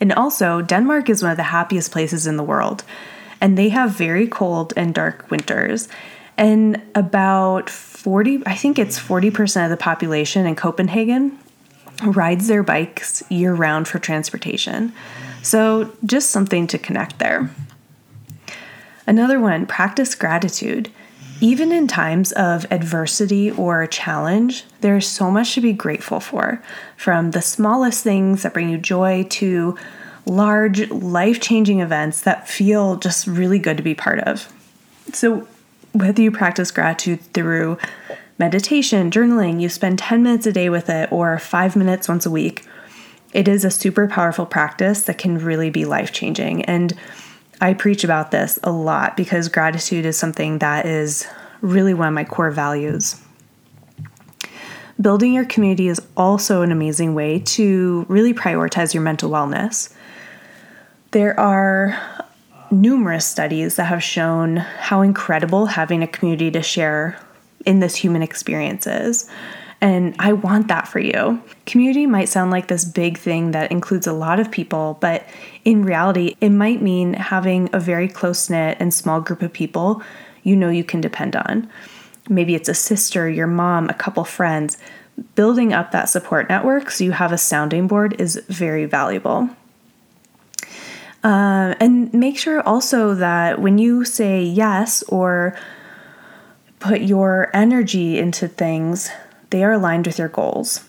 And 0.00 0.12
also, 0.12 0.62
Denmark 0.62 1.10
is 1.10 1.22
one 1.22 1.32
of 1.32 1.36
the 1.36 1.42
happiest 1.44 1.92
places 1.92 2.26
in 2.26 2.36
the 2.36 2.42
world, 2.42 2.84
and 3.40 3.58
they 3.58 3.68
have 3.68 3.90
very 3.90 4.26
cold 4.26 4.72
and 4.76 4.94
dark 4.94 5.30
winters. 5.30 5.88
And 6.40 6.80
about 6.94 7.68
40, 7.68 8.44
I 8.46 8.54
think 8.54 8.78
it's 8.78 8.98
40% 8.98 9.64
of 9.64 9.70
the 9.70 9.76
population 9.76 10.46
in 10.46 10.56
Copenhagen 10.56 11.38
rides 12.02 12.48
their 12.48 12.62
bikes 12.62 13.22
year 13.30 13.52
round 13.52 13.86
for 13.86 13.98
transportation. 13.98 14.94
So, 15.42 15.94
just 16.06 16.30
something 16.30 16.66
to 16.68 16.78
connect 16.78 17.18
there. 17.18 17.50
Another 19.06 19.38
one 19.38 19.66
practice 19.66 20.14
gratitude. 20.14 20.90
Even 21.42 21.72
in 21.72 21.86
times 21.86 22.32
of 22.32 22.66
adversity 22.70 23.50
or 23.50 23.86
challenge, 23.86 24.64
there's 24.80 25.06
so 25.06 25.30
much 25.30 25.54
to 25.54 25.60
be 25.60 25.74
grateful 25.74 26.20
for, 26.20 26.62
from 26.96 27.32
the 27.32 27.42
smallest 27.42 28.02
things 28.02 28.42
that 28.42 28.54
bring 28.54 28.70
you 28.70 28.78
joy 28.78 29.24
to 29.24 29.76
large, 30.24 30.90
life 30.90 31.38
changing 31.38 31.80
events 31.80 32.22
that 32.22 32.48
feel 32.48 32.96
just 32.96 33.26
really 33.26 33.58
good 33.58 33.76
to 33.76 33.82
be 33.82 33.94
part 33.94 34.20
of. 34.20 34.50
So, 35.12 35.46
whether 35.92 36.22
you 36.22 36.30
practice 36.30 36.70
gratitude 36.70 37.20
through 37.32 37.78
meditation, 38.38 39.10
journaling, 39.10 39.60
you 39.60 39.68
spend 39.68 39.98
10 39.98 40.22
minutes 40.22 40.46
a 40.46 40.52
day 40.52 40.70
with 40.70 40.88
it, 40.88 41.10
or 41.12 41.38
five 41.38 41.76
minutes 41.76 42.08
once 42.08 42.24
a 42.24 42.30
week, 42.30 42.66
it 43.32 43.46
is 43.46 43.64
a 43.64 43.70
super 43.70 44.08
powerful 44.08 44.46
practice 44.46 45.02
that 45.02 45.18
can 45.18 45.38
really 45.38 45.70
be 45.70 45.84
life 45.84 46.12
changing. 46.12 46.64
And 46.64 46.92
I 47.60 47.74
preach 47.74 48.02
about 48.02 48.30
this 48.30 48.58
a 48.64 48.72
lot 48.72 49.16
because 49.16 49.48
gratitude 49.48 50.06
is 50.06 50.18
something 50.18 50.58
that 50.58 50.86
is 50.86 51.26
really 51.60 51.94
one 51.94 52.08
of 52.08 52.14
my 52.14 52.24
core 52.24 52.50
values. 52.50 53.20
Building 55.00 55.32
your 55.32 55.44
community 55.44 55.88
is 55.88 56.00
also 56.16 56.62
an 56.62 56.72
amazing 56.72 57.14
way 57.14 57.40
to 57.40 58.04
really 58.08 58.34
prioritize 58.34 58.92
your 58.92 59.02
mental 59.02 59.30
wellness. 59.30 59.92
There 61.12 61.38
are 61.38 61.98
numerous 62.70 63.26
studies 63.26 63.76
that 63.76 63.84
have 63.84 64.02
shown 64.02 64.56
how 64.56 65.02
incredible 65.02 65.66
having 65.66 66.02
a 66.02 66.06
community 66.06 66.50
to 66.52 66.62
share 66.62 67.18
in 67.66 67.80
this 67.80 67.96
human 67.96 68.22
experience 68.22 68.86
is. 68.86 69.28
And 69.80 70.14
I 70.18 70.34
want 70.34 70.68
that 70.68 70.88
for 70.88 70.98
you. 70.98 71.42
Community 71.64 72.06
might 72.06 72.28
sound 72.28 72.50
like 72.50 72.68
this 72.68 72.84
big 72.84 73.16
thing 73.16 73.52
that 73.52 73.72
includes 73.72 74.06
a 74.06 74.12
lot 74.12 74.38
of 74.38 74.50
people, 74.50 74.98
but 75.00 75.24
in 75.64 75.84
reality, 75.84 76.36
it 76.40 76.50
might 76.50 76.82
mean 76.82 77.14
having 77.14 77.70
a 77.72 77.80
very 77.80 78.08
close 78.08 78.50
knit 78.50 78.76
and 78.78 78.92
small 78.92 79.20
group 79.20 79.42
of 79.42 79.52
people 79.52 80.02
you 80.42 80.56
know 80.56 80.68
you 80.68 80.84
can 80.84 81.00
depend 81.00 81.36
on. 81.36 81.70
Maybe 82.28 82.54
it's 82.54 82.68
a 82.68 82.74
sister, 82.74 83.28
your 83.28 83.46
mom, 83.46 83.88
a 83.88 83.94
couple 83.94 84.24
friends. 84.24 84.78
Building 85.34 85.72
up 85.72 85.92
that 85.92 86.08
support 86.08 86.48
network 86.48 86.90
so 86.90 87.04
you 87.04 87.12
have 87.12 87.32
a 87.32 87.38
sounding 87.38 87.86
board 87.86 88.18
is 88.20 88.40
very 88.48 88.86
valuable. 88.86 89.50
Uh, 91.22 91.74
and 91.80 92.12
make 92.14 92.38
sure 92.38 92.60
also 92.62 93.14
that 93.14 93.60
when 93.60 93.78
you 93.78 94.04
say 94.04 94.42
yes 94.42 95.02
or 95.04 95.56
put 96.78 97.02
your 97.02 97.50
energy 97.52 98.18
into 98.18 98.48
things, 98.48 99.10
they 99.50 99.62
are 99.62 99.72
aligned 99.72 100.06
with 100.06 100.18
your 100.18 100.28
goals. 100.28 100.84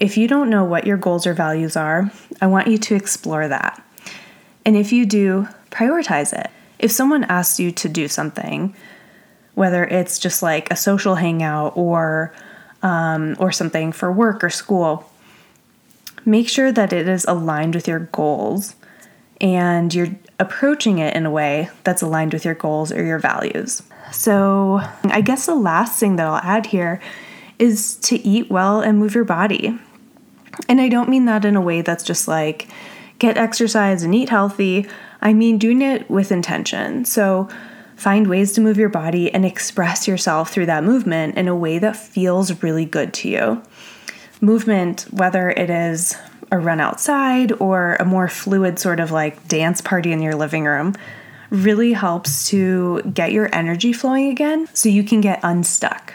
If 0.00 0.16
you 0.16 0.26
don't 0.26 0.50
know 0.50 0.64
what 0.64 0.86
your 0.86 0.96
goals 0.96 1.26
or 1.26 1.34
values 1.34 1.76
are, 1.76 2.10
I 2.40 2.46
want 2.46 2.68
you 2.68 2.78
to 2.78 2.94
explore 2.94 3.46
that. 3.46 3.82
And 4.64 4.76
if 4.76 4.92
you 4.92 5.04
do, 5.04 5.48
prioritize 5.70 6.32
it. 6.32 6.50
If 6.78 6.90
someone 6.90 7.24
asks 7.24 7.60
you 7.60 7.70
to 7.72 7.88
do 7.88 8.08
something, 8.08 8.74
whether 9.54 9.84
it's 9.84 10.18
just 10.18 10.42
like 10.42 10.70
a 10.70 10.76
social 10.76 11.16
hangout 11.16 11.76
or 11.76 12.34
um, 12.82 13.36
or 13.38 13.50
something 13.50 13.92
for 13.92 14.12
work 14.12 14.44
or 14.44 14.50
school, 14.50 15.10
make 16.24 16.48
sure 16.48 16.72
that 16.72 16.92
it 16.92 17.08
is 17.08 17.24
aligned 17.24 17.74
with 17.74 17.88
your 17.88 18.00
goals 18.00 18.74
and 19.44 19.92
you're 19.92 20.08
approaching 20.40 20.98
it 20.98 21.14
in 21.14 21.26
a 21.26 21.30
way 21.30 21.68
that's 21.84 22.00
aligned 22.00 22.32
with 22.32 22.46
your 22.46 22.54
goals 22.54 22.90
or 22.90 23.04
your 23.04 23.18
values. 23.18 23.82
So, 24.10 24.80
I 25.04 25.20
guess 25.20 25.44
the 25.44 25.54
last 25.54 26.00
thing 26.00 26.16
that 26.16 26.26
I'll 26.26 26.36
add 26.36 26.66
here 26.66 26.98
is 27.58 27.96
to 27.96 28.16
eat 28.26 28.50
well 28.50 28.80
and 28.80 28.98
move 28.98 29.14
your 29.14 29.24
body. 29.24 29.78
And 30.66 30.80
I 30.80 30.88
don't 30.88 31.10
mean 31.10 31.26
that 31.26 31.44
in 31.44 31.56
a 31.56 31.60
way 31.60 31.82
that's 31.82 32.04
just 32.04 32.26
like 32.26 32.68
get 33.18 33.36
exercise 33.36 34.02
and 34.02 34.14
eat 34.14 34.30
healthy. 34.30 34.88
I 35.20 35.34
mean 35.34 35.58
doing 35.58 35.82
it 35.82 36.08
with 36.10 36.32
intention. 36.32 37.04
So, 37.04 37.48
Find 37.96 38.26
ways 38.26 38.52
to 38.52 38.60
move 38.60 38.76
your 38.76 38.88
body 38.88 39.32
and 39.32 39.46
express 39.46 40.08
yourself 40.08 40.50
through 40.50 40.66
that 40.66 40.82
movement 40.82 41.36
in 41.36 41.46
a 41.46 41.54
way 41.54 41.78
that 41.78 41.96
feels 41.96 42.62
really 42.62 42.84
good 42.84 43.14
to 43.14 43.28
you. 43.28 43.62
Movement, 44.40 45.02
whether 45.10 45.50
it 45.50 45.70
is 45.70 46.16
a 46.54 46.58
run 46.58 46.80
outside 46.80 47.52
or 47.60 47.96
a 47.96 48.04
more 48.04 48.28
fluid 48.28 48.78
sort 48.78 49.00
of 49.00 49.10
like 49.10 49.48
dance 49.48 49.80
party 49.80 50.12
in 50.12 50.22
your 50.22 50.36
living 50.36 50.64
room, 50.64 50.94
really 51.50 51.92
helps 51.92 52.48
to 52.48 53.02
get 53.12 53.32
your 53.32 53.52
energy 53.54 53.92
flowing 53.92 54.30
again 54.30 54.68
so 54.72 54.88
you 54.88 55.02
can 55.02 55.20
get 55.20 55.40
unstuck. 55.42 56.14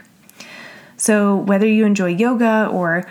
So, 0.97 1.35
whether 1.35 1.67
you 1.67 1.85
enjoy 1.85 2.07
yoga 2.07 2.69
or 2.71 3.09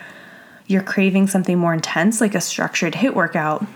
you're 0.67 0.83
craving 0.83 1.27
something 1.27 1.59
more 1.59 1.75
intense 1.75 2.21
like 2.21 2.35
a 2.35 2.41
structured 2.41 2.95
HIIT 2.95 3.15
workout, 3.15 3.67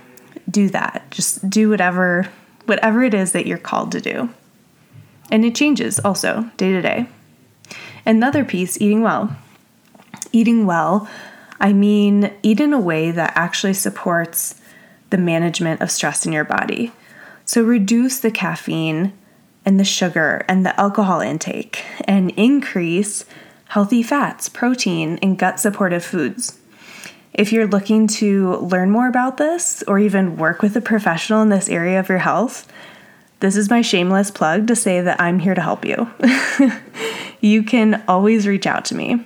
do 0.51 0.69
that. 0.71 1.11
Just 1.11 1.49
do 1.49 1.69
whatever 1.71 2.29
whatever 2.67 3.03
it 3.03 3.13
is 3.13 3.33
that 3.33 3.47
you're 3.47 3.59
called 3.59 3.93
to 3.93 4.01
do. 4.01 4.31
And 5.31 5.45
it 5.45 5.55
changes 5.55 5.99
also 5.99 6.51
day 6.57 6.73
to 6.73 6.81
day. 6.81 7.07
Another 8.07 8.45
piece, 8.45 8.81
eating 8.81 9.03
well. 9.03 9.37
Eating 10.33 10.65
well, 10.67 11.09
I 11.63 11.73
mean 11.73 12.33
eat 12.43 12.61
in 12.61 12.73
a 12.73 12.81
way 12.81 13.13
that 13.13 13.33
actually 13.37 13.75
supports 13.75 14.61
the 15.11 15.17
management 15.17 15.81
of 15.81 15.91
stress 15.91 16.27
in 16.27 16.33
your 16.33 16.45
body. 16.45 16.93
So 17.45 17.63
reduce 17.63 18.19
the 18.19 18.33
caffeine 18.33 19.13
and 19.65 19.79
the 19.79 19.85
sugar 19.85 20.45
and 20.49 20.67
the 20.67 20.79
alcohol 20.79 21.21
intake 21.21 21.85
and 22.05 22.33
increase 22.33 23.25
healthy 23.69 24.03
fats, 24.03 24.49
protein, 24.49 25.19
and 25.23 25.39
gut 25.39 25.61
supportive 25.61 26.05
foods. 26.05 26.59
If 27.33 27.53
you're 27.53 27.67
looking 27.67 28.07
to 28.09 28.57
learn 28.57 28.91
more 28.91 29.09
about 29.09 29.37
this 29.37 29.83
or 29.85 29.99
even 29.99 30.37
work 30.37 30.63
with 30.63 30.77
a 30.77 30.81
professional 30.81 31.43
in 31.43 31.49
this 31.49 31.69
area 31.69 31.99
of 32.01 32.09
your 32.09 32.19
health, 32.19 32.71
this 33.41 33.57
is 33.57 33.71
my 33.71 33.83
shameless 33.83 34.31
plug 34.31 34.67
to 34.67 34.77
say 34.77 35.01
that 35.01 35.21
I'm 35.21 35.39
here 35.39 35.55
to 35.55 35.61
help 35.61 35.85
you. 35.85 36.11
you 37.41 37.63
can 37.63 38.03
always 38.07 38.47
reach 38.47 38.67
out 38.67 38.85
to 38.87 38.95
me. 38.95 39.25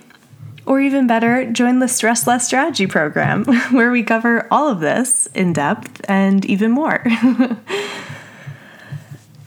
Or 0.67 0.81
even 0.81 1.07
better, 1.07 1.49
join 1.49 1.79
the 1.79 1.87
Stress 1.87 2.27
Less 2.27 2.45
Strategy 2.45 2.87
program, 2.87 3.45
where 3.71 3.89
we 3.89 4.03
cover 4.03 4.49
all 4.51 4.67
of 4.67 4.81
this 4.81 5.27
in 5.27 5.53
depth 5.53 6.01
and 6.09 6.43
even 6.43 6.71
more. 6.71 7.01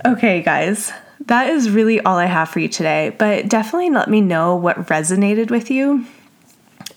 okay, 0.06 0.40
guys, 0.40 0.90
that 1.26 1.50
is 1.50 1.68
really 1.68 2.00
all 2.00 2.16
I 2.16 2.24
have 2.24 2.48
for 2.48 2.58
you 2.58 2.68
today, 2.68 3.14
but 3.18 3.48
definitely 3.48 3.90
let 3.90 4.08
me 4.08 4.22
know 4.22 4.56
what 4.56 4.86
resonated 4.86 5.50
with 5.50 5.70
you. 5.70 6.06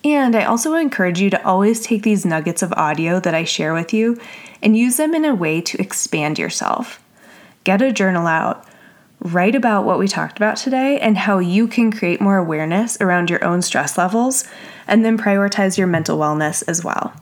And 0.06 0.38
I 0.38 0.46
also 0.46 0.74
encourage 0.76 1.20
you 1.20 1.30
to 1.30 1.46
always 1.46 1.82
take 1.82 2.04
these 2.04 2.26
nuggets 2.26 2.62
of 2.62 2.72
audio 2.74 3.20
that 3.20 3.36
I 3.36 3.44
share 3.44 3.74
with 3.74 3.94
you 3.94 4.18
and 4.62 4.78
use 4.78 4.96
them 4.96 5.14
in 5.14 5.26
a 5.26 5.36
way 5.36 5.60
to 5.60 5.82
expand 5.82 6.40
yourself. 6.40 7.04
Get 7.66 7.82
a 7.82 7.92
journal 7.92 8.26
out, 8.26 8.66
write 9.24 9.56
about 9.56 9.86
what 9.86 9.98
we 9.98 10.08
talked 10.08 10.38
about 10.38 10.58
today 10.58 11.00
and 11.00 11.18
how 11.18 11.40
you 11.40 11.68
can 11.68 11.92
create 11.92 12.22
more 12.22 12.38
awareness 12.38 12.98
around 13.00 13.30
your 13.30 13.44
own 13.44 13.62
stress 13.62 13.98
levels, 13.98 14.44
and 14.86 15.04
then 15.04 15.18
prioritize 15.18 15.78
your 15.78 15.88
mental 15.88 16.20
wellness 16.20 16.64
as 16.68 16.84
well. 16.84 17.14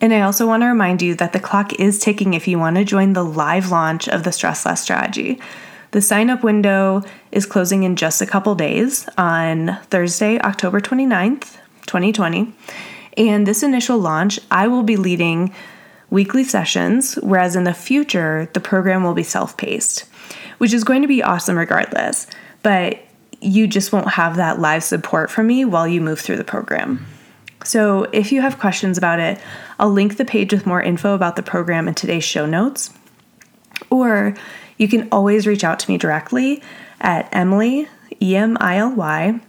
And 0.00 0.14
I 0.14 0.20
also 0.20 0.46
want 0.46 0.62
to 0.62 0.68
remind 0.68 1.02
you 1.02 1.16
that 1.16 1.32
the 1.32 1.40
clock 1.40 1.74
is 1.74 1.98
ticking 1.98 2.34
if 2.34 2.46
you 2.46 2.58
want 2.58 2.76
to 2.76 2.84
join 2.84 3.12
the 3.12 3.24
live 3.24 3.70
launch 3.70 4.08
of 4.08 4.22
the 4.22 4.30
Stress 4.30 4.64
Less 4.64 4.80
Strategy. 4.80 5.40
The 5.90 6.00
sign 6.00 6.30
up 6.30 6.44
window 6.44 7.02
is 7.32 7.46
closing 7.46 7.82
in 7.82 7.96
just 7.96 8.22
a 8.22 8.26
couple 8.26 8.54
days 8.54 9.08
on 9.18 9.78
Thursday, 9.90 10.38
October 10.38 10.80
29th, 10.80 11.56
2020. 11.86 12.52
And 13.16 13.46
this 13.46 13.64
initial 13.64 13.98
launch, 13.98 14.38
I 14.50 14.68
will 14.68 14.84
be 14.84 14.96
leading 14.96 15.52
weekly 16.10 16.44
sessions, 16.44 17.16
whereas 17.16 17.56
in 17.56 17.64
the 17.64 17.74
future, 17.74 18.48
the 18.52 18.60
program 18.60 19.02
will 19.02 19.14
be 19.14 19.24
self 19.24 19.56
paced, 19.56 20.04
which 20.58 20.72
is 20.72 20.84
going 20.84 21.02
to 21.02 21.08
be 21.08 21.22
awesome 21.22 21.56
regardless. 21.56 22.26
But 22.62 23.00
you 23.40 23.66
just 23.66 23.92
won't 23.92 24.10
have 24.10 24.36
that 24.36 24.60
live 24.60 24.82
support 24.82 25.30
from 25.30 25.46
me 25.46 25.64
while 25.64 25.86
you 25.86 26.00
move 26.00 26.20
through 26.20 26.36
the 26.36 26.44
program. 26.44 27.06
So, 27.64 28.04
if 28.12 28.30
you 28.30 28.40
have 28.40 28.58
questions 28.58 28.96
about 28.96 29.18
it, 29.18 29.40
I'll 29.78 29.90
link 29.90 30.16
the 30.16 30.24
page 30.24 30.52
with 30.52 30.66
more 30.66 30.80
info 30.80 31.14
about 31.14 31.36
the 31.36 31.42
program 31.42 31.88
in 31.88 31.94
today's 31.94 32.24
show 32.24 32.46
notes. 32.46 32.90
Or 33.90 34.34
you 34.76 34.88
can 34.88 35.08
always 35.10 35.46
reach 35.46 35.64
out 35.64 35.78
to 35.80 35.90
me 35.90 35.98
directly 35.98 36.62
at 37.00 37.28
Emily, 37.32 37.88
E 38.22 38.36
M 38.36 38.56
I 38.60 38.78
L 38.78 38.94
Y, 38.94 39.40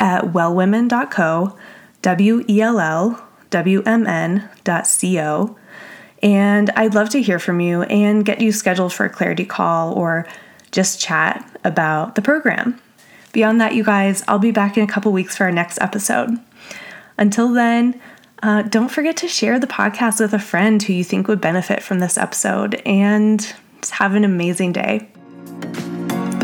at 0.00 0.24
wellwmn.co, 0.24 1.56
W 2.02 2.44
E 2.48 2.60
L 2.60 2.80
L 2.80 3.28
W 3.50 3.82
M 3.86 4.06
N.co. 4.06 5.56
And 6.22 6.70
I'd 6.70 6.94
love 6.94 7.08
to 7.10 7.22
hear 7.22 7.38
from 7.38 7.60
you 7.60 7.82
and 7.82 8.24
get 8.24 8.40
you 8.40 8.52
scheduled 8.52 8.92
for 8.92 9.06
a 9.06 9.10
clarity 9.10 9.44
call 9.44 9.94
or 9.94 10.26
just 10.70 11.00
chat 11.00 11.48
about 11.64 12.14
the 12.14 12.22
program. 12.22 12.80
Beyond 13.32 13.60
that, 13.60 13.74
you 13.74 13.84
guys, 13.84 14.22
I'll 14.28 14.38
be 14.38 14.50
back 14.50 14.76
in 14.76 14.84
a 14.84 14.86
couple 14.86 15.12
weeks 15.12 15.36
for 15.36 15.44
our 15.44 15.52
next 15.52 15.80
episode. 15.80 16.38
Until 17.16 17.52
then, 17.52 18.00
uh, 18.42 18.62
don't 18.62 18.88
forget 18.90 19.16
to 19.18 19.28
share 19.28 19.58
the 19.58 19.66
podcast 19.66 20.20
with 20.20 20.32
a 20.32 20.38
friend 20.38 20.82
who 20.82 20.92
you 20.92 21.04
think 21.04 21.28
would 21.28 21.40
benefit 21.40 21.82
from 21.82 21.98
this 21.98 22.16
episode 22.16 22.82
and 22.86 23.54
have 23.90 24.14
an 24.14 24.24
amazing 24.24 24.72
day. 24.72 25.08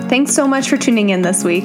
Thanks 0.09 0.33
so 0.33 0.47
much 0.47 0.69
for 0.69 0.77
tuning 0.77 1.11
in 1.11 1.23
this 1.23 1.43
week. 1.43 1.65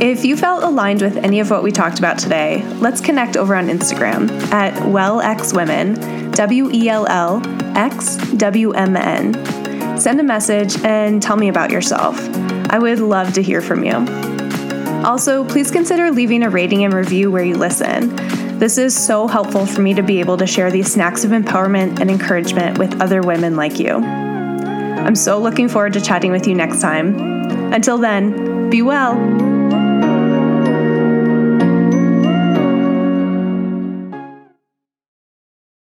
If 0.00 0.24
you 0.24 0.36
felt 0.36 0.62
aligned 0.62 1.02
with 1.02 1.16
any 1.16 1.40
of 1.40 1.50
what 1.50 1.64
we 1.64 1.72
talked 1.72 1.98
about 1.98 2.18
today, 2.18 2.62
let's 2.76 3.00
connect 3.00 3.36
over 3.36 3.56
on 3.56 3.66
Instagram 3.66 4.30
at 4.52 4.74
WellXWmn, 4.74 6.27
W 6.38 6.70
E 6.72 6.88
L 6.88 7.04
L 7.08 7.42
X 7.76 8.16
W 8.34 8.70
M 8.70 8.96
N. 8.96 9.98
Send 9.98 10.20
a 10.20 10.22
message 10.22 10.80
and 10.84 11.20
tell 11.20 11.36
me 11.36 11.48
about 11.48 11.72
yourself. 11.72 12.16
I 12.70 12.78
would 12.78 13.00
love 13.00 13.32
to 13.32 13.42
hear 13.42 13.60
from 13.60 13.82
you. 13.82 14.06
Also, 15.04 15.44
please 15.44 15.72
consider 15.72 16.12
leaving 16.12 16.44
a 16.44 16.48
rating 16.48 16.84
and 16.84 16.94
review 16.94 17.32
where 17.32 17.42
you 17.42 17.56
listen. 17.56 18.14
This 18.56 18.78
is 18.78 18.96
so 18.96 19.26
helpful 19.26 19.66
for 19.66 19.80
me 19.80 19.94
to 19.94 20.02
be 20.04 20.20
able 20.20 20.36
to 20.36 20.46
share 20.46 20.70
these 20.70 20.92
snacks 20.92 21.24
of 21.24 21.32
empowerment 21.32 21.98
and 21.98 22.08
encouragement 22.08 22.78
with 22.78 23.00
other 23.00 23.20
women 23.20 23.56
like 23.56 23.80
you. 23.80 23.96
I'm 23.96 25.16
so 25.16 25.40
looking 25.40 25.68
forward 25.68 25.94
to 25.94 26.00
chatting 26.00 26.30
with 26.30 26.46
you 26.46 26.54
next 26.54 26.80
time. 26.80 27.18
Until 27.72 27.98
then, 27.98 28.70
be 28.70 28.80
well. 28.80 29.47